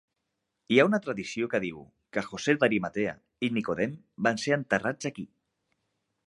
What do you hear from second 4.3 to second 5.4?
ser enterrats aquí.